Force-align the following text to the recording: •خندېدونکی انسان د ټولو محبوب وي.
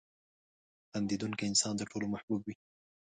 •خندېدونکی 0.91 1.43
انسان 1.47 1.73
د 1.77 1.81
ټولو 1.91 2.05
محبوب 2.13 2.41
وي. 2.43 2.55